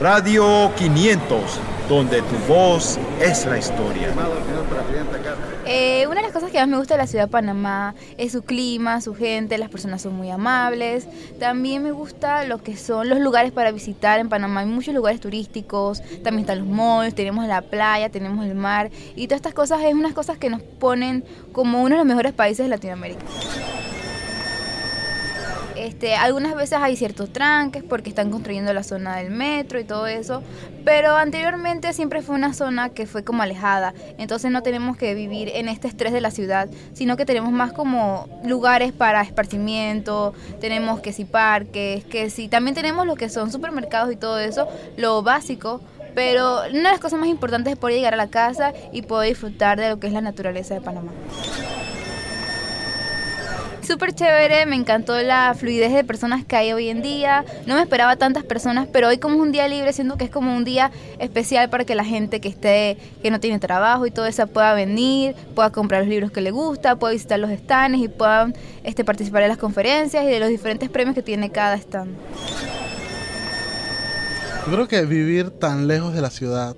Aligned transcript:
Radio 0.00 0.72
500, 0.76 1.60
donde 1.86 2.22
tu 2.22 2.36
voz 2.48 2.98
es 3.20 3.44
la 3.44 3.58
historia. 3.58 4.08
Eh, 5.66 6.06
una 6.06 6.16
de 6.16 6.22
las 6.22 6.32
cosas 6.32 6.50
que 6.50 6.58
más 6.58 6.68
me 6.68 6.78
gusta 6.78 6.94
de 6.94 6.98
la 7.02 7.06
ciudad 7.06 7.26
de 7.26 7.30
Panamá 7.30 7.94
es 8.16 8.32
su 8.32 8.40
clima, 8.40 9.02
su 9.02 9.14
gente, 9.14 9.58
las 9.58 9.68
personas 9.68 10.00
son 10.00 10.14
muy 10.14 10.30
amables. 10.30 11.06
También 11.38 11.82
me 11.82 11.92
gusta 11.92 12.46
lo 12.46 12.62
que 12.62 12.78
son 12.78 13.10
los 13.10 13.18
lugares 13.18 13.52
para 13.52 13.72
visitar 13.72 14.20
en 14.20 14.30
Panamá. 14.30 14.60
Hay 14.60 14.66
muchos 14.66 14.94
lugares 14.94 15.20
turísticos, 15.20 16.00
también 16.22 16.40
están 16.40 16.60
los 16.60 16.68
malls, 16.68 17.14
tenemos 17.14 17.46
la 17.46 17.60
playa, 17.60 18.08
tenemos 18.08 18.46
el 18.46 18.54
mar. 18.54 18.90
Y 19.16 19.26
todas 19.26 19.40
estas 19.40 19.52
cosas 19.52 19.82
es 19.82 19.92
unas 19.92 20.14
cosas 20.14 20.38
que 20.38 20.48
nos 20.48 20.62
ponen 20.62 21.26
como 21.52 21.82
uno 21.82 21.90
de 21.90 21.98
los 21.98 22.06
mejores 22.06 22.32
países 22.32 22.64
de 22.64 22.70
Latinoamérica. 22.70 23.20
Este, 25.80 26.14
algunas 26.14 26.54
veces 26.54 26.78
hay 26.78 26.94
ciertos 26.94 27.32
tranques 27.32 27.82
porque 27.82 28.10
están 28.10 28.30
construyendo 28.30 28.70
la 28.74 28.82
zona 28.82 29.16
del 29.16 29.30
metro 29.30 29.80
y 29.80 29.84
todo 29.84 30.06
eso, 30.06 30.42
pero 30.84 31.16
anteriormente 31.16 31.94
siempre 31.94 32.20
fue 32.20 32.34
una 32.34 32.52
zona 32.52 32.90
que 32.90 33.06
fue 33.06 33.24
como 33.24 33.42
alejada, 33.42 33.94
entonces 34.18 34.50
no 34.50 34.62
tenemos 34.62 34.98
que 34.98 35.14
vivir 35.14 35.50
en 35.54 35.68
este 35.68 35.88
estrés 35.88 36.12
de 36.12 36.20
la 36.20 36.30
ciudad, 36.30 36.68
sino 36.92 37.16
que 37.16 37.24
tenemos 37.24 37.50
más 37.50 37.72
como 37.72 38.28
lugares 38.44 38.92
para 38.92 39.22
esparcimiento, 39.22 40.34
tenemos 40.60 41.00
que 41.00 41.14
si 41.14 41.24
parques, 41.24 42.04
que 42.04 42.28
si 42.28 42.48
también 42.48 42.74
tenemos 42.74 43.06
lo 43.06 43.14
que 43.14 43.30
son 43.30 43.50
supermercados 43.50 44.12
y 44.12 44.16
todo 44.16 44.38
eso, 44.38 44.68
lo 44.98 45.22
básico, 45.22 45.80
pero 46.14 46.58
una 46.68 46.68
de 46.68 46.82
las 46.82 47.00
cosas 47.00 47.18
más 47.18 47.30
importantes 47.30 47.72
es 47.72 47.78
poder 47.78 47.96
llegar 47.96 48.12
a 48.12 48.18
la 48.18 48.28
casa 48.28 48.74
y 48.92 49.00
poder 49.00 49.30
disfrutar 49.30 49.80
de 49.80 49.88
lo 49.88 49.98
que 49.98 50.08
es 50.08 50.12
la 50.12 50.20
naturaleza 50.20 50.74
de 50.74 50.82
Panamá 50.82 51.12
súper 53.82 54.14
chévere, 54.14 54.66
me 54.66 54.76
encantó 54.76 55.20
la 55.20 55.54
fluidez 55.54 55.92
de 55.92 56.04
personas 56.04 56.44
que 56.44 56.56
hay 56.56 56.72
hoy 56.72 56.88
en 56.88 57.02
día. 57.02 57.44
No 57.66 57.74
me 57.74 57.82
esperaba 57.82 58.16
tantas 58.16 58.44
personas, 58.44 58.88
pero 58.92 59.08
hoy 59.08 59.18
como 59.18 59.36
es 59.36 59.40
un 59.40 59.52
día 59.52 59.68
libre, 59.68 59.92
siento 59.92 60.16
que 60.16 60.24
es 60.24 60.30
como 60.30 60.56
un 60.56 60.64
día 60.64 60.90
especial 61.18 61.70
para 61.70 61.84
que 61.84 61.94
la 61.94 62.04
gente 62.04 62.40
que 62.40 62.48
esté, 62.48 62.98
que 63.22 63.30
no 63.30 63.40
tiene 63.40 63.58
trabajo 63.58 64.06
y 64.06 64.10
todo 64.10 64.26
eso 64.26 64.46
pueda 64.46 64.74
venir, 64.74 65.34
pueda 65.54 65.70
comprar 65.70 66.02
los 66.02 66.08
libros 66.08 66.30
que 66.30 66.40
le 66.40 66.50
gusta, 66.50 66.96
pueda 66.96 67.12
visitar 67.12 67.38
los 67.38 67.50
stands 67.50 67.98
y 67.98 68.08
pueda 68.08 68.52
este, 68.84 69.04
participar 69.04 69.42
en 69.42 69.48
las 69.48 69.58
conferencias 69.58 70.24
y 70.24 70.28
de 70.28 70.40
los 70.40 70.48
diferentes 70.48 70.88
premios 70.88 71.14
que 71.14 71.22
tiene 71.22 71.50
cada 71.50 71.74
stand. 71.76 72.16
Yo 74.66 74.72
creo 74.72 74.88
que 74.88 75.04
vivir 75.04 75.50
tan 75.50 75.88
lejos 75.88 76.14
de 76.14 76.20
la 76.20 76.30
ciudad 76.30 76.76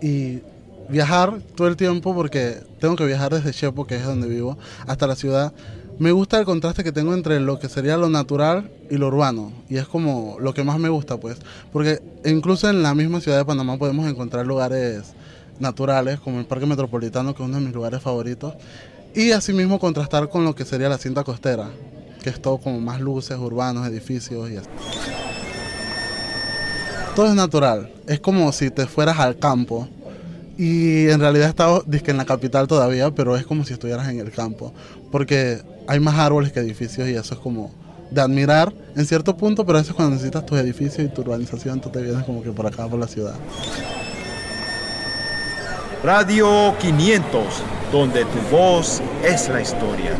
y 0.00 0.40
viajar 0.88 1.40
todo 1.56 1.68
el 1.68 1.76
tiempo, 1.76 2.14
porque 2.14 2.58
tengo 2.80 2.96
que 2.96 3.04
viajar 3.04 3.34
desde 3.34 3.52
Chepo, 3.52 3.86
que 3.86 3.96
es 3.96 4.04
donde 4.04 4.28
vivo, 4.28 4.58
hasta 4.86 5.06
la 5.06 5.16
ciudad, 5.16 5.52
me 5.98 6.10
gusta 6.10 6.38
el 6.38 6.44
contraste 6.44 6.82
que 6.82 6.92
tengo 6.92 7.14
entre 7.14 7.38
lo 7.40 7.58
que 7.58 7.68
sería 7.68 7.96
lo 7.96 8.08
natural 8.08 8.70
y 8.90 8.96
lo 8.96 9.08
urbano. 9.08 9.52
Y 9.68 9.76
es 9.76 9.86
como 9.86 10.36
lo 10.40 10.52
que 10.52 10.64
más 10.64 10.78
me 10.78 10.88
gusta, 10.88 11.18
pues. 11.18 11.38
Porque 11.72 12.00
incluso 12.24 12.68
en 12.68 12.82
la 12.82 12.94
misma 12.94 13.20
ciudad 13.20 13.38
de 13.38 13.44
Panamá 13.44 13.76
podemos 13.76 14.06
encontrar 14.08 14.46
lugares 14.46 15.14
naturales, 15.60 16.18
como 16.18 16.40
el 16.40 16.46
Parque 16.46 16.66
Metropolitano, 16.66 17.34
que 17.34 17.42
es 17.42 17.48
uno 17.48 17.58
de 17.58 17.64
mis 17.64 17.74
lugares 17.74 18.02
favoritos. 18.02 18.54
Y 19.14 19.30
asimismo 19.30 19.78
contrastar 19.78 20.28
con 20.28 20.44
lo 20.44 20.54
que 20.54 20.64
sería 20.64 20.88
la 20.88 20.98
cinta 20.98 21.22
costera, 21.22 21.70
que 22.22 22.30
es 22.30 22.42
todo 22.42 22.58
como 22.58 22.80
más 22.80 23.00
luces, 23.00 23.38
urbanos, 23.38 23.86
edificios 23.86 24.50
y 24.50 24.56
así. 24.56 24.68
Todo 27.14 27.28
es 27.28 27.34
natural. 27.34 27.92
Es 28.08 28.18
como 28.18 28.50
si 28.50 28.70
te 28.70 28.86
fueras 28.86 29.20
al 29.20 29.38
campo 29.38 29.88
y 30.56 31.08
en 31.08 31.20
realidad 31.20 31.46
he 31.46 31.50
estado 31.50 31.84
en 31.86 32.16
la 32.16 32.24
capital 32.24 32.66
todavía, 32.66 33.10
pero 33.10 33.36
es 33.36 33.44
como 33.44 33.64
si 33.64 33.72
estuvieras 33.72 34.08
en 34.08 34.20
el 34.20 34.30
campo, 34.30 34.72
porque 35.10 35.62
hay 35.86 36.00
más 36.00 36.14
árboles 36.14 36.52
que 36.52 36.60
edificios 36.60 37.08
y 37.08 37.14
eso 37.14 37.34
es 37.34 37.40
como 37.40 37.72
de 38.10 38.20
admirar 38.20 38.72
en 38.96 39.06
cierto 39.06 39.36
punto, 39.36 39.66
pero 39.66 39.78
a 39.78 39.80
veces 39.80 39.94
cuando 39.94 40.12
necesitas 40.12 40.46
tus 40.46 40.58
edificios 40.58 41.06
y 41.06 41.08
tu 41.08 41.22
urbanización, 41.22 41.80
tú 41.80 41.90
te 41.90 42.00
vienes 42.00 42.24
como 42.24 42.42
que 42.42 42.50
por 42.50 42.66
acá, 42.66 42.86
por 42.86 42.98
la 42.98 43.08
ciudad. 43.08 43.34
Radio 46.02 46.74
500, 46.78 47.42
donde 47.90 48.24
tu 48.24 48.38
voz 48.54 49.00
es 49.24 49.48
la 49.48 49.60
historia. 49.62 50.16